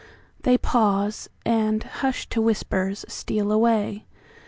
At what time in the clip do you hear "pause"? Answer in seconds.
0.57-1.29